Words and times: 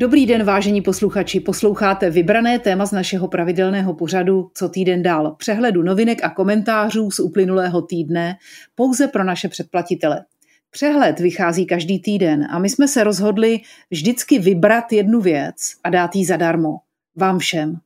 Dobrý 0.00 0.26
den, 0.26 0.44
vážení 0.44 0.82
posluchači. 0.82 1.40
Posloucháte 1.40 2.10
vybrané 2.10 2.58
téma 2.58 2.86
z 2.86 2.92
našeho 2.92 3.28
pravidelného 3.28 3.94
pořadu 3.94 4.50
Co 4.54 4.68
týden 4.68 5.02
dál. 5.02 5.34
Přehledu 5.38 5.82
novinek 5.82 6.24
a 6.24 6.30
komentářů 6.30 7.10
z 7.10 7.20
uplynulého 7.20 7.82
týdne 7.82 8.36
pouze 8.74 9.08
pro 9.08 9.24
naše 9.24 9.48
předplatitele. 9.48 10.24
Přehled 10.70 11.20
vychází 11.20 11.66
každý 11.66 12.02
týden 12.02 12.46
a 12.50 12.58
my 12.58 12.68
jsme 12.68 12.88
se 12.88 13.04
rozhodli 13.04 13.60
vždycky 13.90 14.38
vybrat 14.38 14.92
jednu 14.92 15.20
věc 15.20 15.56
a 15.84 15.90
dát 15.90 16.16
ji 16.16 16.24
zadarmo. 16.24 16.76
Vám 17.16 17.38
všem. 17.38 17.76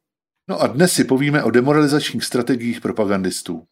No 0.48 0.62
a 0.62 0.66
dnes 0.66 0.92
si 0.92 1.04
povíme 1.04 1.42
o 1.42 1.50
demoralizačních 1.50 2.24
strategiích 2.24 2.80
propagandistů. 2.80 3.62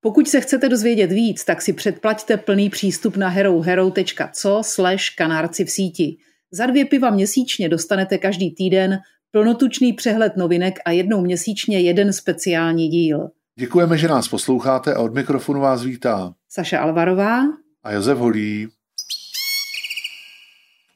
Pokud 0.00 0.28
se 0.28 0.40
chcete 0.40 0.68
dozvědět 0.68 1.12
víc, 1.12 1.44
tak 1.44 1.62
si 1.62 1.72
předplaťte 1.72 2.36
plný 2.36 2.70
přístup 2.70 3.16
na 3.16 3.28
herohero.co 3.28 4.62
slash 4.64 5.04
kanárci 5.16 5.64
v 5.64 5.70
síti. 5.70 6.16
Za 6.52 6.66
dvě 6.66 6.84
piva 6.84 7.10
měsíčně 7.10 7.68
dostanete 7.68 8.18
každý 8.18 8.50
týden 8.50 8.98
plnotučný 9.30 9.92
přehled 9.92 10.36
novinek 10.36 10.78
a 10.84 10.90
jednou 10.90 11.20
měsíčně 11.20 11.80
jeden 11.80 12.12
speciální 12.12 12.88
díl. 12.88 13.30
Děkujeme, 13.56 13.98
že 13.98 14.08
nás 14.08 14.28
posloucháte 14.28 14.94
a 14.94 15.00
od 15.00 15.14
mikrofonu 15.14 15.60
vás 15.60 15.82
vítá 15.82 16.34
Saša 16.48 16.80
Alvarová 16.80 17.40
a 17.84 17.92
Josef 17.92 18.18
Holí. 18.18 18.68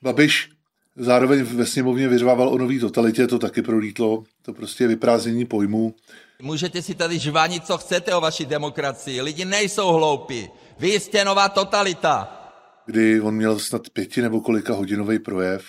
Babiš 0.03 0.51
zároveň 0.97 1.43
ve 1.43 1.67
sněmovně 1.67 2.09
vyřvával 2.09 2.49
o 2.49 2.59
nový 2.59 2.81
totalitě, 2.81 3.27
to 3.27 3.39
taky 3.39 3.63
prolítlo, 3.63 4.25
to 4.43 4.53
prostě 4.53 4.85
je 4.85 4.89
vyprázdnění 4.89 5.45
pojmů. 5.45 5.95
Můžete 6.43 6.83
si 6.83 6.95
tady 6.95 7.19
žvanit, 7.19 7.67
co 7.67 7.79
chcete 7.79 8.15
o 8.15 8.21
vaší 8.21 8.47
demokracii. 8.47 9.23
Lidi 9.23 9.45
nejsou 9.45 9.93
hloupí. 9.93 10.49
Vy 10.79 10.89
jste 10.89 11.25
nová 11.25 11.49
totalita. 11.49 12.44
Kdy 12.87 13.21
on 13.21 13.35
měl 13.35 13.59
snad 13.59 13.91
pěti 13.91 14.23
nebo 14.23 14.41
kolika 14.41 14.75
hodinový 14.75 15.19
projev. 15.19 15.65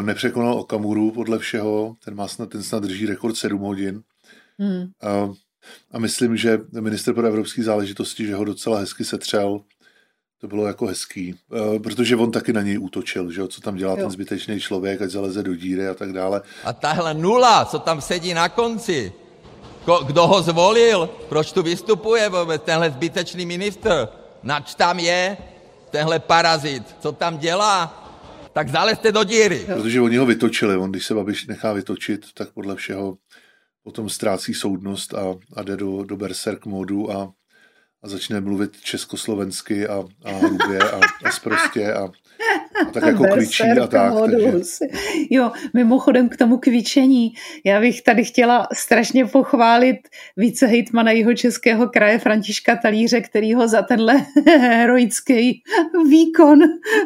Nepřekonal 0.00 0.54
Okamuru 0.54 1.10
podle 1.10 1.38
všeho, 1.38 1.96
ten 2.04 2.14
má 2.14 2.28
snad, 2.28 2.50
ten 2.50 2.62
snad 2.62 2.82
drží 2.82 3.06
rekord 3.06 3.36
7 3.36 3.60
hodin. 3.60 4.02
Hmm. 4.58 4.84
A, 5.02 5.30
a 5.92 5.98
myslím, 5.98 6.36
že 6.36 6.58
minister 6.80 7.14
pro 7.14 7.26
evropské 7.26 7.62
záležitosti, 7.62 8.26
že 8.26 8.34
ho 8.34 8.44
docela 8.44 8.78
hezky 8.78 9.04
setřel. 9.04 9.60
To 10.40 10.46
bylo 10.48 10.66
jako 10.66 10.86
hezký, 10.86 11.34
protože 11.82 12.16
on 12.16 12.30
taky 12.30 12.52
na 12.52 12.62
něj 12.62 12.78
útočil, 12.78 13.30
že 13.30 13.40
jo, 13.40 13.48
co 13.48 13.60
tam 13.60 13.76
dělá 13.76 13.90
jo. 13.90 13.96
ten 13.96 14.10
zbytečný 14.10 14.60
člověk, 14.60 15.02
ať 15.02 15.10
zaleze 15.10 15.42
do 15.42 15.54
díry 15.54 15.88
a 15.88 15.94
tak 15.94 16.12
dále. 16.12 16.42
A 16.64 16.72
tahle 16.72 17.14
nula, 17.14 17.64
co 17.64 17.78
tam 17.78 18.00
sedí 18.00 18.34
na 18.34 18.48
konci, 18.48 19.12
kdo 20.06 20.26
ho 20.26 20.42
zvolil? 20.42 21.10
Proč 21.28 21.52
tu 21.52 21.62
vystupuje 21.62 22.28
vůbec 22.28 22.62
tenhle 22.62 22.90
zbytečný 22.90 23.46
ministr? 23.46 24.08
Nač 24.42 24.74
tam 24.74 24.98
je 24.98 25.36
tenhle 25.90 26.18
parazit? 26.18 26.96
Co 27.00 27.12
tam 27.12 27.38
dělá? 27.38 28.04
Tak 28.52 28.68
zalezte 28.68 29.12
do 29.12 29.24
díry. 29.24 29.64
Protože 29.66 30.00
oni 30.00 30.16
ho 30.16 30.26
vytočili. 30.26 30.76
On, 30.76 30.90
když 30.90 31.06
se 31.06 31.14
Babiš 31.14 31.46
nechá 31.46 31.72
vytočit, 31.72 32.26
tak 32.34 32.48
podle 32.52 32.76
všeho 32.76 33.16
potom 33.82 34.08
ztrácí 34.08 34.54
soudnost 34.54 35.14
a, 35.14 35.34
a 35.56 35.62
jde 35.62 35.76
do, 35.76 36.04
do 36.04 36.16
berserk 36.16 36.66
modu 36.66 37.12
a, 37.12 37.32
a 38.02 38.08
začne 38.08 38.40
mluvit 38.40 38.80
československy 38.80 39.88
a, 39.88 40.04
a 40.24 40.30
hrubě 40.30 40.78
a, 40.90 41.00
a 41.24 41.30
sprostě 41.30 41.92
a, 41.94 42.08
a 42.86 42.90
tak 42.92 43.02
jako 43.02 43.24
kvičí 43.24 43.62
a 43.62 43.86
tak. 43.86 44.12
Takže... 44.30 44.52
Jo, 45.30 45.52
mimochodem 45.74 46.28
k 46.28 46.36
tomu 46.36 46.58
kvičení. 46.58 47.32
Já 47.64 47.80
bych 47.80 48.02
tady 48.02 48.24
chtěla 48.24 48.68
strašně 48.74 49.24
pochválit 49.24 49.96
více 50.36 50.66
hejtmana 50.66 51.10
jeho 51.10 51.34
českého 51.34 51.88
kraje 51.88 52.18
Františka 52.18 52.76
Talíře, 52.76 53.20
který 53.20 53.54
ho 53.54 53.68
za 53.68 53.82
tenhle 53.82 54.14
heroický 54.46 55.62
výkon 56.08 56.58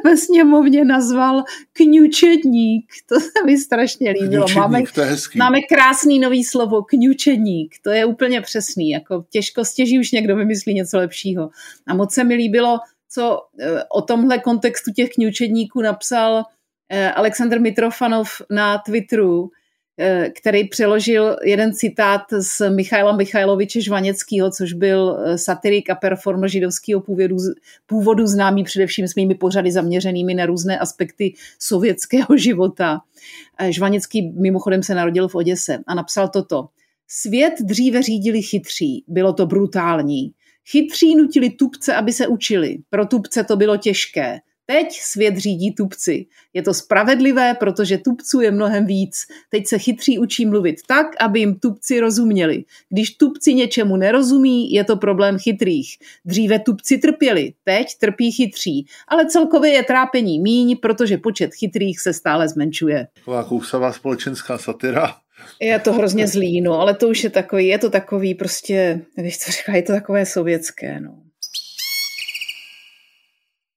ve 0.04 0.16
sněmovně 0.16 0.84
nazval 0.84 1.44
kňučedník. 1.72 2.92
To 3.08 3.20
se 3.20 3.46
mi 3.46 3.58
strašně 3.58 4.10
líbilo. 4.10 4.46
Máme, 4.56 4.82
to 4.94 5.00
je 5.00 5.06
hezký. 5.06 5.38
máme 5.38 5.58
krásný 5.68 6.18
nový 6.18 6.44
slovo, 6.44 6.82
kňučedník. 6.82 7.74
To 7.82 7.90
je 7.90 8.04
úplně 8.04 8.40
přesný. 8.40 8.90
Jako 8.90 9.24
těžko 9.30 9.64
stěží 9.64 9.98
už 9.98 10.12
někdo 10.12 10.36
vymyslí 10.36 10.74
něco 10.74 10.98
lepšího. 10.98 11.50
A 11.86 11.94
moc 11.94 12.14
se 12.14 12.24
mi 12.24 12.34
líbilo, 12.34 12.78
co 13.14 13.40
eh, 13.60 13.84
o 13.88 14.02
tomhle 14.02 14.38
kontextu 14.38 14.92
těch 14.92 15.10
kňučedníků 15.10 15.82
napsal 15.82 16.44
eh, 16.88 17.12
Aleksandr 17.12 17.60
Mitrofanov 17.60 18.42
na 18.50 18.78
Twitteru, 18.78 19.50
eh, 19.98 20.30
který 20.30 20.68
přeložil 20.68 21.36
jeden 21.44 21.74
citát 21.74 22.22
z 22.38 22.70
Michaila 22.70 23.16
Michailoviče 23.16 23.80
Žvaněckého, 23.80 24.50
což 24.50 24.72
byl 24.72 25.18
satirik 25.36 25.90
a 25.90 25.94
performer 25.94 26.50
židovského 26.50 27.00
původu, 27.00 27.36
původu 27.86 28.26
známý 28.26 28.64
především 28.64 29.08
svými 29.08 29.34
pořady 29.34 29.72
zaměřenými 29.72 30.34
na 30.34 30.46
různé 30.46 30.78
aspekty 30.78 31.34
sovětského 31.58 32.36
života. 32.36 33.00
Žvaněcký 33.68 34.32
mimochodem 34.32 34.82
se 34.82 34.94
narodil 34.94 35.28
v 35.28 35.34
Oděse 35.34 35.78
a 35.86 35.94
napsal 35.94 36.28
toto. 36.28 36.68
Svět 37.08 37.54
dříve 37.60 38.02
řídili 38.02 38.42
chytří, 38.42 39.04
bylo 39.08 39.32
to 39.32 39.46
brutální. 39.46 40.32
Chytří 40.70 41.16
nutili 41.16 41.50
tupce, 41.50 41.94
aby 41.94 42.12
se 42.12 42.26
učili. 42.26 42.78
Pro 42.90 43.06
tupce 43.06 43.44
to 43.44 43.56
bylo 43.56 43.76
těžké. 43.76 44.38
Teď 44.66 44.92
svět 45.00 45.36
řídí 45.36 45.74
tupci. 45.74 46.26
Je 46.54 46.62
to 46.62 46.74
spravedlivé, 46.74 47.54
protože 47.54 47.98
tupců 47.98 48.40
je 48.40 48.50
mnohem 48.50 48.86
víc. 48.86 49.26
Teď 49.50 49.66
se 49.66 49.78
chytří 49.78 50.18
učí 50.18 50.46
mluvit 50.46 50.76
tak, 50.86 51.06
aby 51.20 51.40
jim 51.40 51.54
tupci 51.58 52.00
rozuměli. 52.00 52.64
Když 52.88 53.16
tupci 53.16 53.54
něčemu 53.54 53.96
nerozumí, 53.96 54.72
je 54.72 54.84
to 54.84 54.96
problém 54.96 55.38
chytrých. 55.38 55.96
Dříve 56.24 56.58
tupci 56.58 56.98
trpěli, 56.98 57.52
teď 57.64 57.86
trpí 58.00 58.32
chytří. 58.32 58.86
Ale 59.08 59.26
celkově 59.26 59.70
je 59.70 59.82
trápení 59.82 60.40
míň, 60.40 60.76
protože 60.76 61.18
počet 61.18 61.54
chytrých 61.54 62.00
se 62.00 62.12
stále 62.12 62.48
zmenšuje. 62.48 63.08
Taková 63.14 63.44
kousavá 63.44 63.92
společenská 63.92 64.58
satira. 64.58 65.14
Je 65.60 65.78
to 65.78 65.92
hrozně 65.92 66.26
zlý, 66.26 66.60
no, 66.60 66.80
ale 66.80 66.94
to 66.94 67.08
už 67.08 67.24
je 67.24 67.30
takový, 67.30 67.66
je 67.66 67.78
to 67.78 67.90
takový 67.90 68.34
prostě, 68.34 69.00
když 69.16 69.38
to 69.38 69.52
říká, 69.52 69.72
je 69.76 69.82
to 69.82 69.92
takové 69.92 70.26
sovětské, 70.26 71.00
no. 71.00 71.22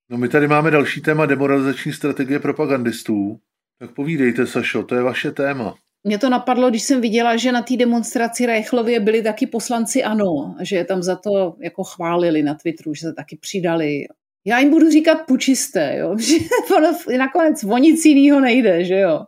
No 0.09 0.17
my 0.17 0.29
tady 0.29 0.47
máme 0.47 0.71
další 0.71 1.01
téma 1.01 1.25
demoralizační 1.25 1.93
strategie 1.93 2.39
propagandistů. 2.39 3.39
Tak 3.79 3.91
povídejte, 3.91 4.47
Sašo, 4.47 4.83
to 4.83 4.95
je 4.95 5.01
vaše 5.01 5.31
téma. 5.31 5.75
Mě 6.03 6.17
to 6.17 6.29
napadlo, 6.29 6.69
když 6.69 6.83
jsem 6.83 7.01
viděla, 7.01 7.37
že 7.37 7.51
na 7.51 7.61
té 7.61 7.77
demonstraci 7.77 8.45
Rejchlově 8.45 8.99
byli 8.99 9.23
taky 9.23 9.47
poslanci 9.47 10.03
ANO, 10.03 10.55
že 10.61 10.75
je 10.75 10.85
tam 10.85 11.03
za 11.03 11.15
to 11.15 11.55
jako 11.61 11.83
chválili 11.83 12.43
na 12.43 12.53
Twitteru, 12.53 12.93
že 12.93 13.01
se 13.01 13.13
taky 13.13 13.37
přidali. 13.37 14.05
Já 14.45 14.59
jim 14.59 14.69
budu 14.69 14.89
říkat 14.89 15.15
pučisté, 15.15 15.97
jo, 15.97 16.17
že 16.19 16.35
ono 16.75 16.97
nakonec 17.17 17.63
o 17.63 17.77
nic 17.77 18.05
jiného 18.05 18.39
nejde, 18.39 18.83
že 18.83 18.99
jo. 18.99 19.19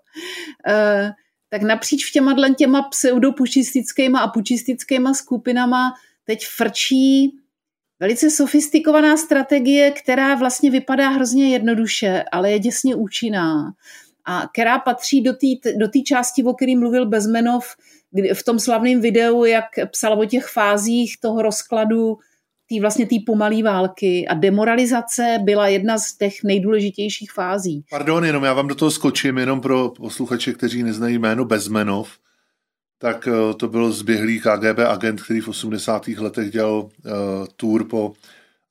Uh, 0.67 1.09
tak 1.49 1.61
napříč 1.61 2.11
těma 2.11 2.35
těma 2.57 2.81
pseudopučistickýma 2.81 4.19
a 4.19 4.27
pučistickýma 4.27 5.13
skupinama 5.13 5.93
teď 6.25 6.47
frčí 6.47 7.31
velice 7.99 8.29
sofistikovaná 8.29 9.17
strategie, 9.17 9.91
která 9.91 10.35
vlastně 10.35 10.71
vypadá 10.71 11.09
hrozně 11.09 11.49
jednoduše, 11.49 12.23
ale 12.31 12.51
je 12.51 12.59
děsně 12.59 12.95
účinná 12.95 13.73
a 14.25 14.47
která 14.53 14.79
patří 14.79 15.21
do 15.21 15.33
té 15.33 15.71
do 15.75 15.87
části, 16.05 16.43
o 16.43 16.53
které 16.53 16.75
mluvil 16.77 17.05
Bezmenov 17.05 17.75
v 18.33 18.43
tom 18.43 18.59
slavném 18.59 19.01
videu, 19.01 19.45
jak 19.45 19.65
psal 19.91 20.19
o 20.19 20.25
těch 20.25 20.45
fázích 20.45 21.19
toho 21.19 21.41
rozkladu 21.41 22.17
té 22.69 22.81
vlastně 22.81 23.05
té 23.05 23.15
pomalé 23.25 23.63
války 23.63 24.27
a 24.27 24.33
demoralizace 24.33 25.37
byla 25.43 25.67
jedna 25.67 25.97
z 25.97 26.17
těch 26.17 26.33
nejdůležitějších 26.43 27.31
fází. 27.31 27.83
Pardon, 27.89 28.25
jenom 28.25 28.43
já 28.43 28.53
vám 28.53 28.67
do 28.67 28.75
toho 28.75 28.91
skočím, 28.91 29.37
jenom 29.37 29.61
pro 29.61 29.89
posluchače, 29.89 30.53
kteří 30.53 30.83
neznají 30.83 31.17
jméno 31.17 31.45
Bezmenov, 31.45 32.09
tak 32.99 33.27
eh, 33.27 33.53
to 33.53 33.67
byl 33.67 33.91
zběhlý 33.91 34.39
KGB 34.39 34.79
agent, 34.79 35.21
který 35.21 35.41
v 35.41 35.47
80. 35.47 36.07
letech 36.07 36.51
dělal 36.51 36.73
uh, 36.79 37.11
tour 37.55 37.83
po 37.83 38.13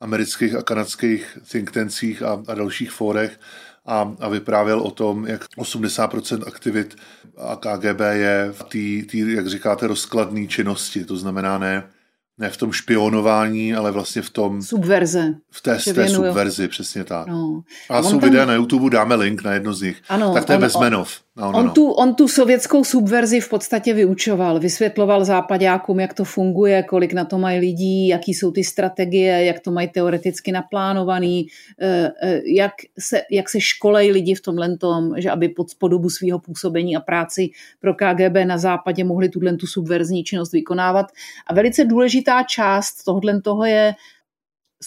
amerických 0.00 0.54
a 0.54 0.62
kanadských 0.62 1.38
think 1.52 1.70
tancích 1.70 2.22
a, 2.22 2.42
a 2.48 2.54
dalších 2.54 2.90
fórech 2.90 3.40
a, 3.86 4.14
a 4.20 4.28
vyprávěl 4.28 4.80
o 4.80 4.90
tom, 4.90 5.26
jak 5.26 5.44
80% 5.58 6.42
aktivit 6.46 6.96
a 7.36 7.56
KGB 7.56 8.00
je 8.12 8.52
v 8.52 8.62
té, 9.10 9.18
jak 9.18 9.46
říkáte, 9.46 9.86
rozkladné 9.86 10.46
činnosti. 10.46 11.04
To 11.04 11.16
znamená 11.16 11.58
ne 11.58 11.88
ne 12.38 12.50
v 12.50 12.56
tom 12.56 12.72
špionování, 12.72 13.74
ale 13.74 13.90
vlastně 13.90 14.22
v 14.22 14.30
tom... 14.30 14.62
Subverze. 14.62 15.34
V 15.50 15.62
té, 15.62 15.78
té 15.94 16.08
subverzi, 16.08 16.68
přesně 16.68 17.04
tak. 17.04 17.26
No. 17.26 17.62
A, 17.90 17.98
a 17.98 18.02
jsou 18.02 18.10
tam... 18.10 18.20
videa 18.20 18.44
na 18.44 18.54
YouTube, 18.54 18.90
dáme 18.90 19.14
link 19.14 19.42
na 19.42 19.52
jedno 19.52 19.74
z 19.74 19.82
nich. 19.82 20.02
Ano, 20.08 20.34
tak 20.34 20.44
to 20.44 20.52
je 20.52 20.58
Bezmenov. 20.58 21.25
No, 21.38 21.52
no, 21.52 21.58
on, 21.58 21.66
no. 21.66 21.72
Tu, 21.72 21.90
on 21.90 22.14
tu 22.14 22.28
sovětskou 22.28 22.84
subverzi 22.84 23.40
v 23.40 23.48
podstatě 23.48 23.94
vyučoval, 23.94 24.60
vysvětloval 24.60 25.24
západákům, 25.24 26.00
jak 26.00 26.14
to 26.14 26.24
funguje, 26.24 26.82
kolik 26.82 27.12
na 27.12 27.24
to 27.24 27.38
mají 27.38 27.60
lidí, 27.60 28.08
jaký 28.08 28.34
jsou 28.34 28.50
ty 28.50 28.64
strategie, 28.64 29.44
jak 29.44 29.60
to 29.60 29.70
mají 29.70 29.88
teoreticky 29.88 30.52
naplánovaný, 30.52 31.46
eh, 31.80 32.12
eh, 32.22 32.40
jak 32.54 32.72
se, 32.98 33.22
jak 33.30 33.48
se 33.48 33.60
školejí 33.60 34.12
lidi 34.12 34.34
v 34.34 34.40
tomhle 34.40 34.76
tom, 34.76 35.14
že 35.16 35.30
aby 35.30 35.48
pod 35.48 35.66
podobu 35.78 36.10
svého 36.10 36.38
působení 36.38 36.96
a 36.96 37.00
práci 37.00 37.50
pro 37.80 37.94
KGB 37.94 38.44
na 38.44 38.58
západě 38.58 39.04
mohli 39.04 39.28
tuhle 39.28 39.56
tu 39.56 39.66
subverzní 39.66 40.24
činnost 40.24 40.52
vykonávat. 40.52 41.06
A 41.46 41.54
velice 41.54 41.84
důležitá 41.84 42.42
část 42.42 43.04
tohohle 43.04 43.40
toho 43.40 43.64
je 43.64 43.94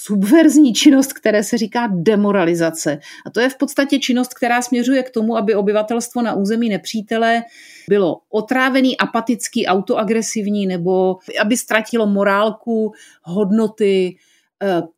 subverzní 0.03 0.73
činnost, 0.73 1.13
které 1.13 1.43
se 1.43 1.57
říká 1.57 1.89
demoralizace. 1.93 2.99
A 3.25 3.29
to 3.29 3.39
je 3.39 3.49
v 3.49 3.57
podstatě 3.57 3.99
činnost, 3.99 4.33
která 4.33 4.61
směřuje 4.61 5.03
k 5.03 5.09
tomu, 5.09 5.37
aby 5.37 5.55
obyvatelstvo 5.55 6.21
na 6.21 6.33
území 6.33 6.69
nepřítele 6.69 7.43
bylo 7.89 8.21
otrávený, 8.29 8.97
apatický, 8.97 9.65
autoagresivní 9.65 10.67
nebo 10.67 11.17
aby 11.41 11.57
ztratilo 11.57 12.07
morálku, 12.07 12.93
hodnoty, 13.23 14.15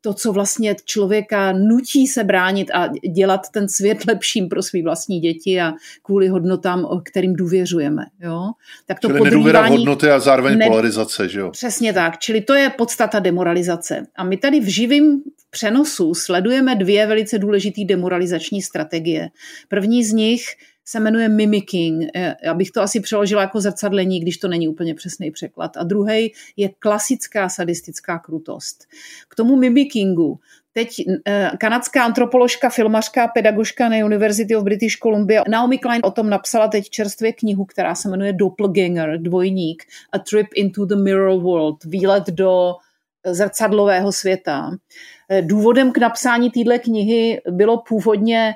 to, 0.02 0.14
co 0.14 0.32
vlastně 0.32 0.76
člověka 0.86 1.52
nutí 1.52 2.08
se 2.08 2.24
bránit 2.24 2.72
a 2.74 2.90
dělat 3.16 3.42
ten 3.50 3.70
svět 3.70 3.98
lepším 4.08 4.50
pro 4.50 4.64
své 4.64 4.84
vlastní 4.84 5.20
děti 5.20 5.62
a 5.62 5.74
kvůli 6.04 6.28
hodnotám, 6.28 6.88
kterým 7.04 7.34
důvěřujeme. 7.34 8.06
Jo? 8.20 8.52
Tak 8.86 9.00
to 9.00 9.08
Čili 9.08 9.22
nedůvěra 9.22 9.66
hodnoty 9.68 10.10
a 10.10 10.20
zároveň 10.20 10.58
ne... 10.58 10.66
polarizace, 10.68 11.30
že 11.30 11.40
jo? 11.40 11.52
Přesně 11.52 11.94
tak, 11.94 12.20
čili 12.20 12.42
to 12.42 12.54
je 12.54 12.70
podstata 12.70 13.20
demoralizace. 13.20 14.08
A 14.16 14.24
my 14.24 14.38
tady 14.38 14.60
v 14.60 14.74
živém 14.74 15.22
přenosu 15.50 16.14
sledujeme 16.14 16.76
dvě 16.76 17.08
velice 17.08 17.40
důležité 17.40 17.82
demoralizační 17.86 18.62
strategie. 18.62 19.30
První 19.68 20.04
z 20.04 20.12
nich 20.12 20.44
se 20.92 21.00
jmenuje 21.00 21.30
mimicking. 21.30 22.04
Eh, 22.16 22.36
já 22.44 22.54
bych 22.54 22.72
to 22.72 22.82
asi 22.82 23.00
přeložila 23.00 23.42
jako 23.42 23.62
zrcadlení, 23.62 24.20
když 24.20 24.38
to 24.38 24.48
není 24.48 24.68
úplně 24.68 24.96
přesný 24.96 25.32
překlad. 25.32 25.78
A 25.78 25.84
druhý 25.84 26.34
je 26.58 26.70
klasická 26.80 27.50
sadistická 27.50 28.20
krutost. 28.20 28.86
K 29.30 29.36
tomu 29.36 29.56
mimickingu 29.56 30.40
Teď 30.74 30.90
eh, 31.28 31.52
kanadská 31.60 32.04
antropoložka, 32.04 32.70
filmařka, 32.70 33.28
pedagožka 33.28 33.90
na 33.90 34.06
University 34.06 34.56
of 34.56 34.64
British 34.64 34.98
Columbia 34.98 35.44
Naomi 35.50 35.78
Klein 35.78 36.02
o 36.04 36.12
tom 36.12 36.30
napsala 36.30 36.68
teď 36.68 36.90
čerstvě 36.90 37.34
knihu, 37.34 37.66
která 37.66 37.96
se 37.96 38.10
jmenuje 38.10 38.34
Doppelganger, 38.34 39.22
dvojník, 39.22 39.84
A 40.12 40.20
Trip 40.20 40.48
into 40.56 40.86
the 40.86 40.96
Mirror 40.96 41.42
World, 41.42 41.84
výlet 41.84 42.28
do 42.28 42.76
zrcadlového 43.26 44.12
světa. 44.12 44.72
Eh, 45.30 45.42
důvodem 45.42 45.92
k 45.92 45.98
napsání 45.98 46.52
téhle 46.52 46.80
knihy 46.80 47.42
bylo 47.50 47.78
původně 47.78 48.54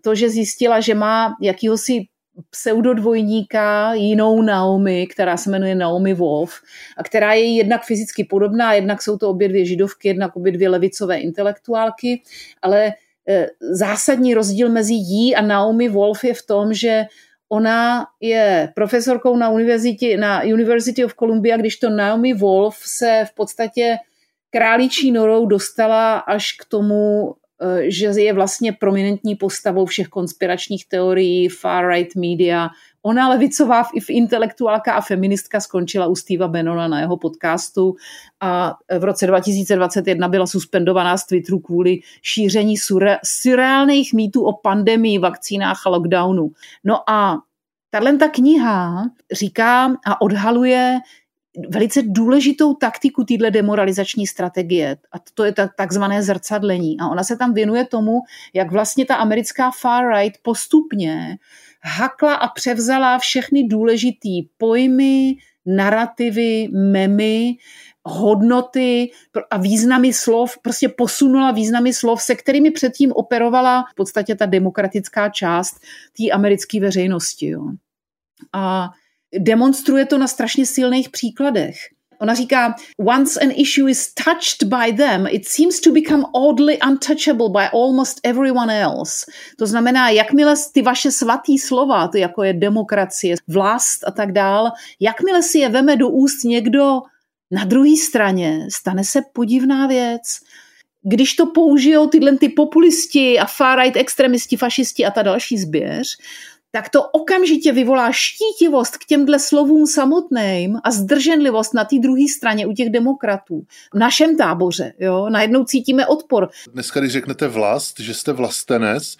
to, 0.00 0.14
že 0.14 0.30
zjistila, 0.30 0.80
že 0.80 0.94
má 0.94 1.36
jakýhosi 1.42 2.06
pseudodvojníka, 2.50 3.94
jinou 3.94 4.42
Naomi, 4.42 5.06
která 5.06 5.36
se 5.36 5.50
jmenuje 5.50 5.74
Naomi 5.74 6.14
Wolf 6.14 6.52
a 6.96 7.02
která 7.02 7.32
je 7.32 7.56
jednak 7.56 7.84
fyzicky 7.84 8.24
podobná, 8.24 8.74
jednak 8.74 9.02
jsou 9.02 9.18
to 9.18 9.30
obě 9.30 9.48
dvě 9.48 9.64
židovky, 9.64 10.08
jednak 10.08 10.36
obě 10.36 10.52
dvě 10.52 10.68
levicové 10.68 11.18
intelektuálky, 11.18 12.22
ale 12.62 12.92
e, 13.28 13.46
zásadní 13.60 14.34
rozdíl 14.34 14.68
mezi 14.68 14.94
jí 14.94 15.36
a 15.36 15.42
Naomi 15.42 15.88
Wolf 15.88 16.24
je 16.24 16.34
v 16.34 16.46
tom, 16.46 16.74
že 16.74 17.04
ona 17.48 18.06
je 18.20 18.72
profesorkou 18.74 19.36
na 19.36 19.50
univerzitě, 19.50 20.16
na 20.16 20.42
University 20.42 21.04
of 21.04 21.14
Columbia, 21.14 21.56
když 21.56 21.76
to 21.76 21.90
Naomi 21.90 22.34
Wolf 22.34 22.76
se 22.76 23.24
v 23.30 23.34
podstatě 23.34 23.96
králičí 24.50 25.12
norou 25.12 25.46
dostala 25.46 26.18
až 26.18 26.52
k 26.52 26.64
tomu 26.64 27.34
Eh, 27.34 27.43
že 27.82 28.06
je 28.06 28.32
vlastně 28.32 28.72
prominentní 28.72 29.34
postavou 29.34 29.86
všech 29.86 30.08
konspiračních 30.08 30.88
teorií, 30.88 31.48
far-right 31.48 32.08
media. 32.16 32.68
Ona 33.02 33.28
levicová 33.28 33.82
intelektuálka 34.08 34.92
a 34.92 35.00
feministka 35.00 35.60
skončila 35.60 36.06
u 36.06 36.14
Steva 36.14 36.48
Bannona 36.48 36.88
na 36.88 37.00
jeho 37.00 37.16
podcastu 37.16 37.94
a 38.40 38.74
v 38.98 39.04
roce 39.04 39.26
2021 39.26 40.28
byla 40.28 40.46
suspendovaná 40.46 41.16
z 41.16 41.26
Twitteru 41.26 41.58
kvůli 41.58 41.98
šíření 42.22 42.74
surreálných 43.24 44.14
mýtů 44.14 44.44
o 44.44 44.52
pandemii, 44.52 45.18
vakcínách 45.18 45.86
a 45.86 45.90
lockdownu. 45.90 46.50
No 46.84 47.10
a 47.10 47.38
tahle 47.90 48.16
ta 48.16 48.28
kniha 48.28 49.04
říká 49.32 49.92
a 50.06 50.20
odhaluje 50.20 50.98
velice 51.68 52.02
důležitou 52.02 52.74
taktiku 52.74 53.24
téhle 53.24 53.50
demoralizační 53.50 54.26
strategie 54.26 54.96
a 55.12 55.16
to 55.34 55.44
je 55.44 55.54
takzvané 55.76 56.22
zrcadlení. 56.22 56.96
A 57.00 57.08
ona 57.08 57.24
se 57.24 57.36
tam 57.36 57.54
věnuje 57.54 57.84
tomu, 57.84 58.20
jak 58.54 58.72
vlastně 58.72 59.06
ta 59.06 59.14
americká 59.14 59.70
far-right 59.70 60.32
postupně 60.42 61.38
hakla 61.82 62.34
a 62.34 62.48
převzala 62.48 63.18
všechny 63.18 63.64
důležitý 63.64 64.42
pojmy, 64.58 65.36
narrativy, 65.66 66.68
memy, 66.72 67.56
hodnoty 68.04 69.10
a 69.50 69.56
významy 69.56 70.12
slov, 70.12 70.58
prostě 70.62 70.88
posunula 70.88 71.50
významy 71.50 71.92
slov, 71.92 72.22
se 72.22 72.34
kterými 72.34 72.70
předtím 72.70 73.12
operovala 73.12 73.84
v 73.92 73.94
podstatě 73.94 74.34
ta 74.34 74.46
demokratická 74.46 75.28
část 75.28 75.80
té 76.18 76.30
americké 76.30 76.80
veřejnosti. 76.80 77.46
Jo. 77.46 77.62
A 78.52 78.90
demonstruje 79.38 80.06
to 80.06 80.18
na 80.18 80.26
strašně 80.26 80.66
silných 80.66 81.08
příkladech. 81.08 81.76
Ona 82.20 82.34
říká, 82.34 82.74
once 83.06 83.40
an 83.40 83.50
issue 83.56 83.90
is 83.90 84.14
touched 84.14 84.68
by 84.68 84.92
them, 84.92 85.26
it 85.30 85.48
seems 85.48 85.80
to 85.80 85.92
become 85.92 86.24
oddly 86.32 86.78
untouchable 86.88 87.48
by 87.48 87.68
almost 87.72 88.20
everyone 88.22 88.80
else. 88.80 89.26
To 89.58 89.66
znamená, 89.66 90.10
jakmile 90.10 90.54
ty 90.72 90.82
vaše 90.82 91.10
svatý 91.10 91.58
slova, 91.58 92.08
to 92.08 92.18
jako 92.18 92.42
je 92.42 92.52
demokracie, 92.52 93.36
vlast 93.48 94.04
a 94.06 94.10
tak 94.10 94.32
dál, 94.32 94.70
jakmile 95.00 95.42
si 95.42 95.58
je 95.58 95.68
veme 95.68 95.96
do 95.96 96.08
úst 96.08 96.44
někdo 96.44 97.00
na 97.50 97.64
druhé 97.64 97.96
straně, 97.96 98.66
stane 98.72 99.04
se 99.04 99.22
podivná 99.32 99.86
věc. 99.86 100.22
Když 101.02 101.34
to 101.34 101.46
použijou 101.46 102.06
tyhle 102.06 102.36
ty 102.36 102.48
populisti 102.48 103.38
a 103.38 103.46
far-right 103.46 103.96
extremisti, 103.96 104.56
fašisti 104.56 105.04
a 105.04 105.10
ta 105.10 105.22
další 105.22 105.58
zběř, 105.58 106.16
tak 106.74 106.88
to 106.88 107.02
okamžitě 107.02 107.72
vyvolá 107.72 108.12
štítivost 108.12 108.96
k 108.96 109.04
těmhle 109.04 109.38
slovům 109.38 109.86
samotným 109.86 110.78
a 110.84 110.90
zdrženlivost 110.90 111.74
na 111.74 111.84
té 111.84 111.96
druhé 111.98 112.22
straně 112.36 112.66
u 112.66 112.72
těch 112.72 112.90
demokratů. 112.90 113.62
V 113.94 113.98
našem 113.98 114.36
táboře, 114.36 114.92
jo, 114.98 115.26
najednou 115.30 115.64
cítíme 115.64 116.06
odpor. 116.06 116.48
Dneska, 116.72 117.00
když 117.00 117.12
řeknete 117.12 117.48
vlast, 117.48 118.00
že 118.00 118.14
jste 118.14 118.32
vlastenec, 118.32 119.16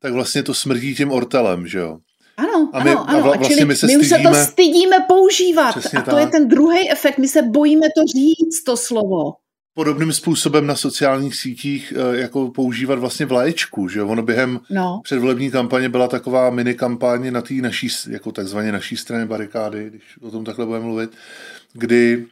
tak 0.00 0.12
vlastně 0.12 0.42
to 0.42 0.54
smrdí 0.54 0.94
tím 0.94 1.12
ortelem, 1.12 1.66
že 1.66 1.78
jo? 1.78 1.98
Ano, 2.36 2.70
a 2.72 2.84
my, 2.84 2.90
ano, 2.90 3.04
ano. 3.08 3.18
A 3.18 3.22
vlastně 3.22 3.48
čili 3.48 3.64
my, 3.64 3.76
se 3.76 3.86
my 3.86 3.96
už 3.96 4.08
se 4.08 4.18
to 4.18 4.34
stydíme 4.34 4.96
používat. 5.08 5.70
Přesně 5.70 5.98
a 5.98 6.02
to 6.02 6.10
tak. 6.10 6.20
je 6.20 6.26
ten 6.26 6.48
druhý 6.48 6.90
efekt. 6.90 7.18
My 7.18 7.28
se 7.28 7.42
bojíme 7.42 7.86
to 7.96 8.06
říct, 8.06 8.64
to 8.64 8.76
slovo 8.76 9.32
podobným 9.78 10.12
způsobem 10.12 10.66
na 10.66 10.76
sociálních 10.76 11.34
sítích 11.36 11.92
eh, 11.96 12.18
jako 12.18 12.50
používat 12.50 12.98
vlastně 12.98 13.26
vlaječku, 13.26 13.88
že 13.88 14.02
ono 14.02 14.22
během 14.22 14.60
no. 14.70 15.00
předvolební 15.04 15.50
kampaně 15.50 15.88
byla 15.88 16.08
taková 16.08 16.50
mini 16.50 16.74
kampaně 16.74 17.30
na 17.30 17.42
té 17.42 17.54
naší, 17.54 17.88
jako 18.10 18.32
takzvaně 18.32 18.72
naší 18.72 18.96
straně 18.96 19.26
barikády, 19.26 19.90
když 19.90 20.02
o 20.20 20.30
tom 20.30 20.44
takhle 20.44 20.66
budeme 20.66 20.84
mluvit, 20.84 21.10
kdy 21.72 22.26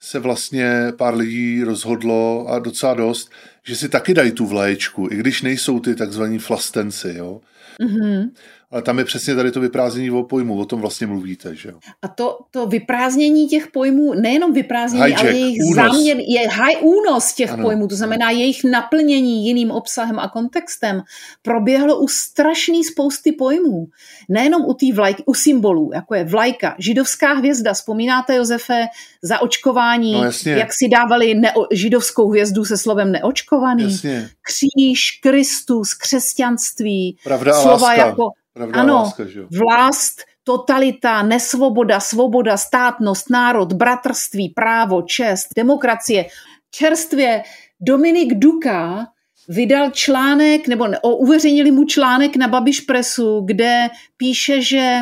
se 0.00 0.18
vlastně 0.18 0.92
pár 0.96 1.14
lidí 1.14 1.64
rozhodlo 1.64 2.46
a 2.48 2.58
docela 2.58 2.94
dost, 2.94 3.30
že 3.66 3.76
si 3.76 3.88
taky 3.88 4.14
dají 4.14 4.32
tu 4.32 4.46
vlaječku, 4.46 5.08
i 5.10 5.16
když 5.16 5.42
nejsou 5.42 5.80
ty 5.80 5.94
takzvaní 5.94 6.38
flastenci, 6.38 7.14
jo. 7.16 7.40
Mm-hmm. 7.82 8.30
Ale 8.70 8.82
tam 8.82 8.98
je 8.98 9.04
přesně 9.04 9.34
tady 9.34 9.50
to 9.50 9.60
vyprázdnění 9.60 10.10
o 10.10 10.22
pojmu, 10.22 10.58
o 10.58 10.64
tom 10.64 10.80
vlastně 10.80 11.06
mluvíte, 11.06 11.54
že 11.54 11.68
jo? 11.68 11.78
A 12.02 12.08
to, 12.08 12.38
to 12.50 12.66
vyprázdnění 12.66 13.48
těch 13.48 13.66
pojmů, 13.66 14.14
nejenom 14.14 14.52
vyprázdnění, 14.52 15.04
Hijack, 15.04 15.20
ale 15.20 15.30
jejich 15.30 15.62
únos. 15.64 15.74
záměr, 15.74 16.16
je 16.20 16.48
high 16.48 16.82
únos 16.82 17.32
těch 17.32 17.50
ano, 17.50 17.62
pojmů, 17.62 17.88
to 17.88 17.96
znamená 17.96 18.26
ano. 18.26 18.38
jejich 18.38 18.64
naplnění 18.64 19.46
jiným 19.46 19.70
obsahem 19.70 20.18
a 20.18 20.28
kontextem, 20.28 21.02
proběhlo 21.42 22.00
u 22.00 22.08
strašný 22.08 22.84
spousty 22.84 23.32
pojmů. 23.32 23.86
Nejenom 24.28 24.62
u 24.64 24.76
vlajky, 24.94 25.22
u 25.26 25.34
symbolů, 25.34 25.90
jako 25.94 26.14
je 26.14 26.24
vlajka, 26.24 26.74
židovská 26.78 27.32
hvězda, 27.32 27.72
vzpomínáte 27.72 28.36
Josefe, 28.36 28.86
za 29.22 29.38
očkování, 29.40 30.12
no, 30.12 30.30
jak 30.46 30.72
si 30.72 30.88
dávali 30.88 31.34
neo, 31.34 31.66
židovskou 31.72 32.30
hvězdu 32.30 32.64
se 32.64 32.78
slovem 32.78 33.12
neočkovaný, 33.12 33.92
jasně. 33.92 34.30
kříž, 34.42 35.18
Kristus, 35.22 35.94
křesťanství, 35.94 37.16
Pravda 37.24 37.52
slova 37.52 37.88
láska. 37.88 38.06
jako 38.06 38.30
Pravda 38.58 38.80
ano, 38.80 38.94
láska, 38.94 39.24
že? 39.24 39.46
vlast, 39.50 40.22
totalita, 40.44 41.22
nesvoboda, 41.22 42.00
svoboda, 42.00 42.56
státnost, 42.56 43.30
národ, 43.30 43.72
bratrství, 43.72 44.48
právo, 44.48 45.02
čest, 45.02 45.48
demokracie. 45.56 46.26
Čerstvě 46.70 47.42
Dominik 47.80 48.34
Duka 48.34 49.06
vydal 49.48 49.90
článek, 49.90 50.68
nebo 50.68 50.88
uveřejnili 51.16 51.70
mu 51.70 51.84
článek 51.84 52.36
na 52.36 52.48
Babiš 52.48 52.80
Presu, 52.80 53.40
kde 53.40 53.88
píše, 54.16 54.62
že 54.62 55.00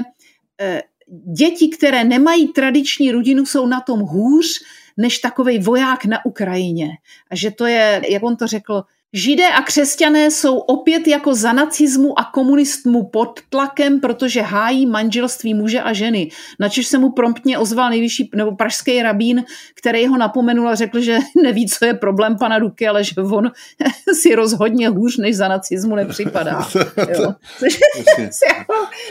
eh, 0.60 0.82
děti, 1.36 1.68
které 1.68 2.04
nemají 2.04 2.52
tradiční 2.52 3.12
rodinu, 3.12 3.46
jsou 3.46 3.66
na 3.66 3.80
tom 3.80 4.00
hůř 4.00 4.46
než 4.96 5.18
takový 5.18 5.58
voják 5.58 6.04
na 6.04 6.24
Ukrajině. 6.24 6.88
A 7.30 7.36
že 7.36 7.50
to 7.50 7.66
je, 7.66 8.02
jak 8.10 8.22
on 8.22 8.36
to 8.36 8.46
řekl, 8.46 8.82
Židé 9.16 9.48
a 9.48 9.62
křesťané 9.62 10.30
jsou 10.30 10.58
opět 10.58 11.06
jako 11.06 11.34
za 11.34 11.52
nacismu 11.52 12.18
a 12.18 12.24
komunistmu 12.24 13.08
pod 13.08 13.40
tlakem, 13.50 14.00
protože 14.00 14.42
hájí 14.42 14.86
manželství 14.86 15.54
muže 15.54 15.80
a 15.80 15.92
ženy. 15.92 16.30
Načež 16.60 16.86
se 16.86 16.98
mu 16.98 17.10
promptně 17.10 17.58
ozval 17.58 17.90
nejvyšší 17.90 18.30
nebo 18.34 18.56
pražský 18.56 19.02
rabín, 19.02 19.44
který 19.74 20.06
ho 20.06 20.18
napomenul 20.18 20.68
a 20.68 20.74
řekl, 20.74 21.00
že 21.00 21.18
neví, 21.42 21.68
co 21.68 21.84
je 21.84 21.94
problém 21.94 22.36
pana 22.38 22.58
Duky, 22.58 22.88
ale 22.88 23.04
že 23.04 23.20
on 23.20 23.50
si 24.20 24.34
rozhodně 24.34 24.88
hůř 24.88 25.16
než 25.16 25.36
za 25.36 25.48
nacismu 25.48 25.94
nepřipadá. 25.94 26.68
Jo. 26.96 27.34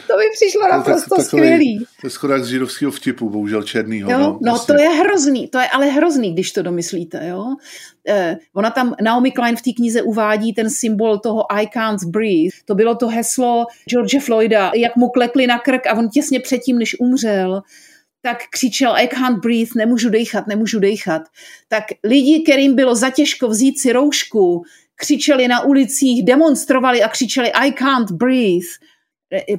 to 0.08 0.14
by 0.18 0.24
přišlo 0.34 0.62
naprosto 0.72 1.22
skvělý. 1.22 1.86
To 2.02 2.08
je 2.08 2.12
schodák 2.12 2.44
z 2.44 2.48
židovského 2.48 2.92
vtipu, 2.92 3.30
bohužel 3.30 3.64
černýho. 3.64 4.12
Jo, 4.12 4.20
no, 4.20 4.40
no 4.42 4.60
to 4.60 4.74
je 4.74 4.90
hrozný, 4.90 5.48
to 5.48 5.60
je 5.60 5.68
ale 5.68 5.86
hrozný, 5.86 6.34
když 6.34 6.52
to 6.52 6.62
domyslíte. 6.62 7.28
Jo? 7.28 7.56
Eh, 8.08 8.38
ona 8.54 8.70
tam, 8.70 8.96
Naomi 9.02 9.32
Klein 9.32 9.56
v 9.56 9.62
té 9.62 9.72
knize 9.72 10.02
uvádí 10.02 10.54
ten 10.54 10.70
symbol 10.70 11.18
toho 11.18 11.52
I 11.52 11.68
can't 11.68 12.04
breathe. 12.04 12.58
To 12.66 12.76
bylo 12.76 12.96
to 12.96 13.08
heslo 13.08 13.66
George 13.90 14.20
Floyda, 14.20 14.72
jak 14.76 14.96
mu 14.96 15.10
klekli 15.10 15.48
na 15.48 15.60
krk 15.60 15.88
a 15.88 15.94
on 15.94 16.10
těsně 16.10 16.40
předtím, 16.40 16.80
než 16.80 17.00
umřel, 17.00 17.62
tak 18.22 18.38
křičel 18.52 18.96
I 18.96 19.08
can't 19.08 19.40
breathe, 19.40 19.72
nemůžu 19.76 20.10
dechat, 20.10 20.48
nemůžu 20.48 20.80
dechat. 20.80 21.22
Tak 21.68 21.84
lidi, 22.04 22.44
kterým 22.44 22.76
bylo 22.76 22.96
zatěžko 22.96 23.48
vzít 23.48 23.80
si 23.80 23.94
roušku, 23.94 24.64
křičeli 24.96 25.48
na 25.48 25.64
ulicích, 25.64 26.26
demonstrovali 26.26 27.04
a 27.04 27.10
křičeli 27.10 27.52
I 27.52 27.74
can't 27.74 28.12
breathe 28.12 28.68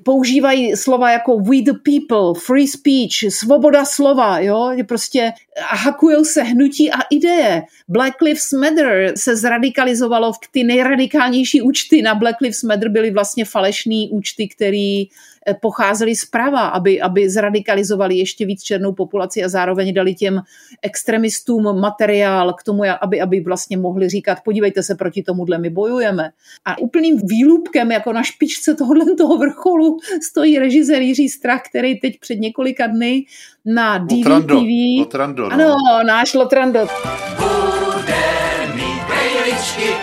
používají 0.02 0.76
slova 0.76 1.10
jako 1.10 1.38
we 1.38 1.62
the 1.62 1.72
people, 1.72 2.40
free 2.46 2.68
speech, 2.68 3.32
svoboda 3.34 3.84
slova, 3.84 4.40
jo, 4.40 4.76
prostě 4.88 5.32
hakujou 5.60 6.24
se 6.24 6.42
hnutí 6.42 6.90
a 6.90 6.96
ideje. 7.10 7.62
Black 7.88 8.22
Lives 8.22 8.52
Matter 8.52 9.12
se 9.16 9.36
zradikalizovalo 9.36 10.32
v 10.32 10.38
ty 10.50 10.64
nejradikálnější 10.64 11.62
účty 11.62 12.02
na 12.02 12.14
Black 12.14 12.40
Lives 12.40 12.62
Matter 12.62 12.88
byly 12.88 13.10
vlastně 13.10 13.44
falešné 13.44 14.06
účty, 14.10 14.48
které 14.48 15.04
Eh, 15.08 15.35
pocházeli 15.54 16.16
zprava, 16.16 16.60
aby, 16.60 17.00
aby 17.00 17.30
zradikalizovali 17.30 18.16
ještě 18.16 18.46
víc 18.46 18.62
černou 18.62 18.92
populaci 18.92 19.44
a 19.44 19.48
zároveň 19.48 19.94
dali 19.94 20.14
těm 20.14 20.40
extremistům 20.82 21.80
materiál 21.80 22.52
k 22.52 22.62
tomu, 22.62 22.82
aby, 23.00 23.20
aby 23.20 23.40
vlastně 23.40 23.76
mohli 23.76 24.08
říkat, 24.08 24.38
podívejte 24.44 24.82
se, 24.82 24.94
proti 24.94 25.22
tomuhle 25.22 25.58
my 25.58 25.70
bojujeme. 25.70 26.30
A 26.64 26.78
úplným 26.78 27.20
výlupkem, 27.24 27.92
jako 27.92 28.12
na 28.12 28.22
špičce 28.22 28.74
tohohle 28.74 29.14
toho 29.14 29.38
vrcholu, 29.38 29.98
stojí 30.22 30.58
režisér 30.58 31.02
Jiří 31.02 31.28
Strach, 31.28 31.62
který 31.68 32.00
teď 32.00 32.20
před 32.20 32.34
několika 32.34 32.86
dny 32.86 33.24
na 33.64 33.98
DVTV... 33.98 34.98
Lotrando, 34.98 35.48
no. 35.48 35.52
Ano, 35.52 35.76
náš 36.06 36.34
Lotrando. 36.34 36.86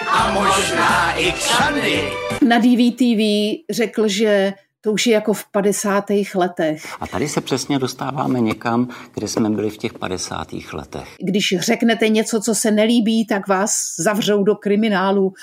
a 0.08 0.32
možná 0.32 1.14
i 1.18 1.32
kšandy. 1.32 2.04
Na 2.48 2.58
DVTV 2.58 3.22
řekl, 3.70 4.08
že 4.08 4.54
to 4.84 4.92
už 4.92 5.08
je 5.08 5.14
jako 5.14 5.34
v 5.34 5.46
50. 5.46 6.06
letech. 6.36 6.84
A 7.00 7.08
tady 7.08 7.30
se 7.30 7.42
přesně 7.42 7.80
dostáváme 7.80 8.42
někam, 8.42 8.88
kde 9.14 9.28
jsme 9.28 9.50
byli 9.50 9.70
v 9.70 9.78
těch 9.78 9.94
50. 9.94 10.48
letech. 10.74 11.16
Když 11.20 11.56
řeknete 11.60 12.10
něco, 12.10 12.42
co 12.42 12.56
se 12.56 12.72
nelíbí, 12.72 13.26
tak 13.26 13.48
vás 13.48 13.96
zavřou 14.00 14.44
do 14.44 14.56
kriminálu. 14.56 15.34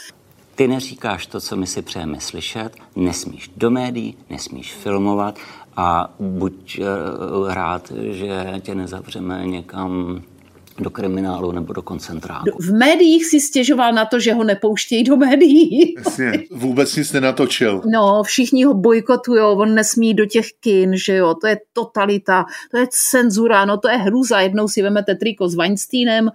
Ty 0.55 0.69
neříkáš 0.69 1.27
to, 1.27 1.41
co 1.41 1.57
my 1.57 1.67
si 1.67 1.83
přejeme 1.83 2.21
slyšet, 2.21 2.71
nesmíš 2.97 3.51
do 3.57 3.71
médií, 3.71 4.17
nesmíš 4.31 4.75
filmovat 4.75 5.39
a 5.77 6.15
buď 6.21 6.81
uh, 6.81 7.53
rád, 7.53 7.93
že 8.11 8.45
tě 8.61 8.75
nezavřeme 8.75 9.47
někam 9.47 10.23
do 10.83 10.91
kriminálu 10.91 11.53
nebo 11.53 11.73
do 11.73 11.83
koncentráku. 11.83 12.59
V 12.61 12.73
médiích 12.73 13.27
si 13.27 13.41
stěžoval 13.41 13.93
na 13.93 14.05
to, 14.05 14.21
že 14.21 14.33
ho 14.33 14.45
nepouštějí 14.45 15.05
do 15.05 15.17
médií. 15.17 15.95
Jasně, 15.99 16.33
vůbec 16.51 16.97
nic 16.97 17.13
nenatočil. 17.13 17.83
No, 17.93 18.23
všichni 18.23 18.65
ho 18.65 18.75
bojkotují, 18.75 19.41
on 19.41 19.75
nesmí 19.75 20.15
do 20.15 20.27
těch 20.27 20.47
kin, 20.61 20.97
že 20.97 21.15
jo, 21.15 21.35
to 21.35 21.47
je 21.47 21.59
totalita, 21.73 22.45
to 22.71 22.79
je 22.79 22.87
cenzura, 22.91 23.65
no 23.65 23.77
to 23.77 23.89
je 23.89 23.97
hruza, 23.97 24.41
jednou 24.41 24.69
si 24.69 24.83
vemete 24.83 25.15
triko 25.15 25.49
s 25.49 25.55
Weinsteinem 25.55 26.31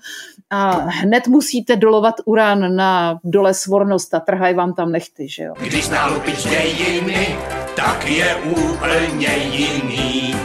a 0.50 0.72
hned 0.72 1.28
musíte 1.28 1.76
dolovat 1.76 2.16
urán 2.26 2.76
na 2.76 3.20
dole 3.24 3.54
svornost 3.54 4.14
a 4.14 4.20
trhaj 4.20 4.54
vám 4.54 4.74
tam 4.74 4.92
nechty, 4.92 5.30
že 5.30 5.44
jo. 5.44 5.54
Když 5.60 5.90
nálupíš 5.90 6.44
dějiny, 6.44 7.36
tak 7.76 8.10
je 8.10 8.36
úplně 8.36 9.36
jiný. 9.52 10.36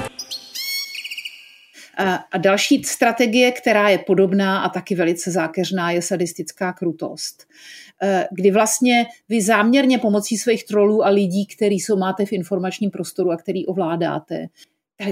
A 2.32 2.38
další 2.38 2.84
strategie, 2.84 3.52
která 3.52 3.88
je 3.88 3.98
podobná 3.98 4.60
a 4.60 4.68
taky 4.68 4.94
velice 4.94 5.30
zákeřná, 5.30 5.90
je 5.90 6.02
sadistická 6.02 6.72
krutost. 6.72 7.46
E, 8.02 8.28
kdy 8.30 8.50
vlastně 8.50 9.06
vy 9.28 9.42
záměrně 9.42 9.98
pomocí 9.98 10.36
svých 10.36 10.64
trolů 10.64 11.04
a 11.04 11.08
lidí, 11.08 11.46
který 11.46 11.80
jsou 11.80 11.96
máte 11.96 12.26
v 12.26 12.32
informačním 12.32 12.90
prostoru 12.90 13.30
a 13.30 13.36
který 13.36 13.66
ovládáte, 13.66 14.46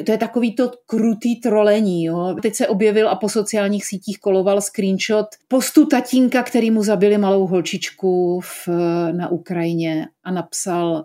to 0.06 0.12
je 0.12 0.18
takový 0.18 0.54
to 0.54 0.72
krutý 0.86 1.36
trolení. 1.36 2.04
Jo. 2.04 2.36
Teď 2.42 2.54
se 2.54 2.68
objevil 2.68 3.08
a 3.08 3.16
po 3.16 3.28
sociálních 3.28 3.86
sítích 3.86 4.18
koloval 4.18 4.60
screenshot 4.60 5.26
postu 5.48 5.86
tatínka, 5.86 6.42
který 6.42 6.70
mu 6.70 6.82
zabili 6.82 7.18
malou 7.18 7.46
holčičku 7.46 8.40
v, 8.40 8.68
na 9.12 9.28
Ukrajině 9.28 10.06
a 10.24 10.30
napsal 10.30 11.04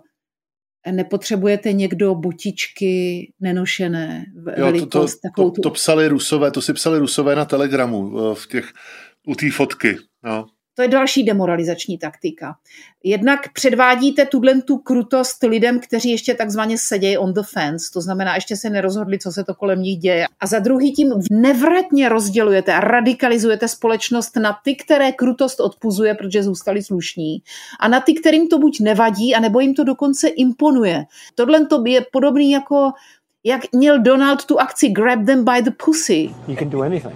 nepotřebujete 0.92 1.72
někdo 1.72 2.14
botičky 2.14 3.32
nenošené, 3.40 4.24
jo, 4.36 4.64
velikost, 4.64 5.18
to, 5.36 5.42
to, 5.42 5.50
to, 5.50 5.60
to 5.60 5.70
psali 5.70 6.08
rusové, 6.08 6.50
to 6.50 6.62
si 6.62 6.72
psali 6.72 6.98
rusové 6.98 7.36
na 7.36 7.44
Telegramu 7.44 8.18
eh, 8.18 8.34
v 8.34 8.46
těch, 8.46 8.72
u 9.26 9.34
té 9.34 9.50
fotky. 9.50 9.96
No. 10.24 10.46
To 10.74 10.82
je 10.82 10.88
další 10.88 11.24
demoralizační 11.24 11.98
taktika. 11.98 12.56
Jednak 13.04 13.52
předvádíte 13.52 14.26
tuhle 14.26 14.62
tu 14.62 14.78
krutost 14.78 15.42
lidem, 15.42 15.80
kteří 15.80 16.10
ještě 16.10 16.34
takzvaně 16.34 16.78
sedějí 16.78 17.18
on 17.18 17.32
the 17.32 17.40
fence, 17.42 17.90
to 17.92 18.00
znamená, 18.00 18.34
ještě 18.34 18.56
se 18.56 18.70
nerozhodli, 18.70 19.18
co 19.18 19.32
se 19.32 19.44
to 19.44 19.54
kolem 19.54 19.82
nich 19.82 19.98
děje. 19.98 20.26
A 20.40 20.46
za 20.46 20.58
druhý 20.58 20.92
tím 20.92 21.12
nevratně 21.30 22.08
rozdělujete 22.08 22.74
a 22.74 22.80
radikalizujete 22.80 23.68
společnost 23.68 24.36
na 24.36 24.58
ty, 24.64 24.74
které 24.74 25.12
krutost 25.12 25.60
odpuzuje, 25.60 26.14
protože 26.14 26.42
zůstali 26.42 26.82
slušní, 26.82 27.42
a 27.80 27.88
na 27.88 28.00
ty, 28.00 28.14
kterým 28.14 28.48
to 28.48 28.58
buď 28.58 28.80
nevadí, 28.80 29.34
anebo 29.34 29.60
jim 29.60 29.74
to 29.74 29.84
dokonce 29.84 30.28
imponuje. 30.28 31.04
Tohle 31.34 31.66
to 31.66 31.82
je 31.86 32.06
podobný 32.12 32.50
jako 32.50 32.92
jak 33.46 33.60
měl 33.72 33.98
Donald 33.98 34.44
tu 34.44 34.60
akci 34.60 34.88
Grab 34.88 35.26
them 35.26 35.44
by 35.44 35.62
the 35.62 35.70
pussy. 35.84 36.34
You 36.48 36.56
can 36.56 36.70
do 36.70 36.82
anything. 36.82 37.14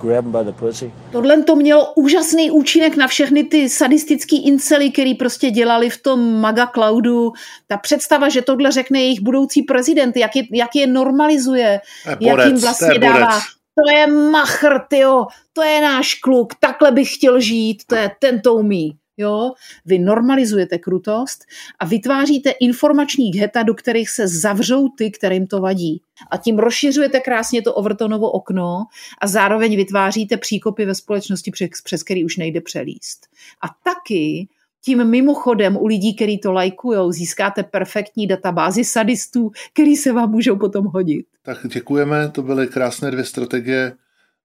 Grab 0.00 0.24
them 0.24 0.32
by 0.32 0.44
the 0.44 0.52
pussy. 0.52 0.92
Tohle 1.12 1.42
to 1.42 1.56
mělo 1.56 1.92
úžasný 1.92 2.50
účinek 2.50 2.96
na 2.96 3.06
všechny 3.06 3.44
ty 3.44 3.68
sadistický 3.68 4.46
incely, 4.46 4.90
který 4.90 5.14
prostě 5.14 5.50
dělali 5.50 5.90
v 5.90 6.02
tom 6.02 6.40
maga 6.40 6.66
cloudu. 6.66 7.32
Ta 7.66 7.76
představa, 7.76 8.28
že 8.28 8.42
tohle 8.42 8.72
řekne 8.72 9.00
jejich 9.00 9.20
budoucí 9.20 9.62
prezident, 9.62 10.16
jak 10.16 10.36
je, 10.36 10.42
jak 10.52 10.70
je 10.74 10.86
normalizuje, 10.86 11.80
borec, 12.04 12.38
jak 12.38 12.46
jim 12.46 12.58
vlastně 12.58 12.94
to 12.94 12.98
dává. 12.98 13.40
To 13.74 13.96
je 13.96 14.06
machr, 14.06 14.80
tyjo, 14.88 15.26
to 15.52 15.62
je 15.62 15.80
náš 15.80 16.14
kluk, 16.14 16.54
takhle 16.60 16.90
bych 16.90 17.14
chtěl 17.14 17.40
žít, 17.40 17.82
to 17.86 17.94
je, 17.94 18.10
ten 18.18 18.40
to 18.40 18.54
umí. 18.54 18.96
Jo? 19.16 19.52
Vy 19.86 19.98
normalizujete 19.98 20.78
krutost 20.78 21.44
a 21.78 21.86
vytváříte 21.86 22.50
informační 22.50 23.30
geta, 23.30 23.62
do 23.62 23.74
kterých 23.74 24.10
se 24.10 24.28
zavřou 24.28 24.88
ty, 24.88 25.10
kterým 25.10 25.46
to 25.46 25.60
vadí. 25.60 26.02
A 26.30 26.36
tím 26.36 26.58
rozšiřujete 26.58 27.20
krásně 27.20 27.62
to 27.62 27.74
Overtonovo 27.74 28.30
okno 28.30 28.84
a 29.20 29.26
zároveň 29.26 29.76
vytváříte 29.76 30.36
příkopy 30.36 30.84
ve 30.84 30.94
společnosti, 30.94 31.50
přes, 31.50 31.68
přes 31.84 32.02
který 32.02 32.24
už 32.24 32.36
nejde 32.36 32.60
přelíst. 32.60 33.26
A 33.62 33.66
taky 33.84 34.48
tím 34.84 35.04
mimochodem 35.04 35.76
u 35.76 35.86
lidí, 35.86 36.16
kteří 36.16 36.38
to 36.38 36.52
lajkují, 36.52 37.12
získáte 37.12 37.62
perfektní 37.62 38.26
databázi 38.26 38.84
sadistů, 38.84 39.50
který 39.72 39.96
se 39.96 40.12
vám 40.12 40.30
můžou 40.30 40.56
potom 40.56 40.86
hodit. 40.86 41.26
Tak 41.42 41.58
děkujeme, 41.66 42.28
to 42.28 42.42
byly 42.42 42.66
krásné 42.66 43.10
dvě 43.10 43.24
strategie 43.24 43.92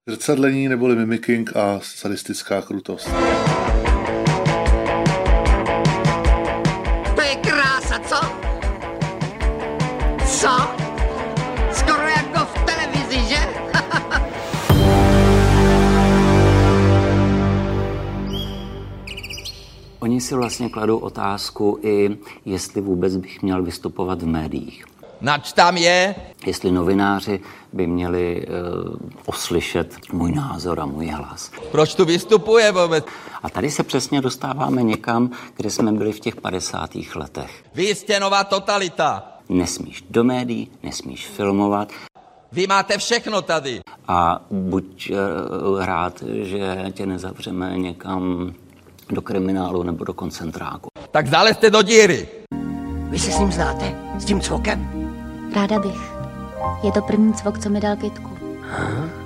zrcadlení 0.06 0.68
neboli 0.68 0.96
mimicking 0.96 1.56
a 1.56 1.80
sadistická 1.82 2.62
krutost. 2.62 3.10
Si 20.30 20.34
vlastně 20.36 20.68
kladou 20.68 20.98
otázku 20.98 21.78
i, 21.82 22.18
jestli 22.44 22.80
vůbec 22.80 23.16
bych 23.16 23.42
měl 23.42 23.62
vystupovat 23.62 24.22
v 24.22 24.26
médiích. 24.26 24.84
Nač 25.20 25.52
tam 25.52 25.76
je? 25.76 26.14
Jestli 26.46 26.72
novináři 26.72 27.40
by 27.72 27.86
měli 27.86 28.46
uh, 28.46 28.96
oslyšet 29.26 30.12
můj 30.12 30.32
názor 30.32 30.80
a 30.80 30.86
můj 30.86 31.06
hlas. 31.06 31.50
Proč 31.70 31.94
tu 31.94 32.04
vystupuje 32.04 32.72
vůbec? 32.72 33.04
A 33.42 33.50
tady 33.50 33.70
se 33.70 33.82
přesně 33.82 34.20
dostáváme 34.20 34.82
někam, 34.82 35.30
kde 35.56 35.70
jsme 35.70 35.92
byli 35.92 36.12
v 36.12 36.20
těch 36.20 36.36
50. 36.36 36.90
letech. 37.14 37.64
Vy 37.74 37.94
jste 37.94 38.20
nová 38.20 38.44
totalita. 38.44 39.38
Nesmíš 39.48 40.04
do 40.10 40.24
médií, 40.24 40.70
nesmíš 40.82 41.26
filmovat. 41.26 41.92
Vy 42.52 42.66
máte 42.66 42.98
všechno 42.98 43.42
tady. 43.42 43.80
A 44.08 44.44
buď 44.50 45.10
uh, 45.10 45.84
rád, 45.84 46.22
že 46.42 46.84
tě 46.92 47.06
nezavřeme 47.06 47.78
někam 47.78 48.54
do 49.14 49.22
kriminálu 49.22 49.82
nebo 49.82 50.04
do 50.04 50.14
koncentráku. 50.14 50.88
Tak 51.10 51.26
zalezte 51.26 51.70
do 51.70 51.82
díry. 51.82 52.28
Vy 53.10 53.18
se 53.18 53.30
s 53.32 53.38
ním 53.38 53.52
znáte? 53.52 53.94
S 54.18 54.24
tím 54.24 54.40
cvokem? 54.40 54.88
Ráda 55.56 55.78
bych. 55.78 56.12
Je 56.82 56.92
to 56.92 57.02
první 57.02 57.34
cvok, 57.34 57.58
co 57.58 57.70
mi 57.70 57.80
dal 57.80 57.96
kytku. 57.96 58.30
Aha. 58.72 59.19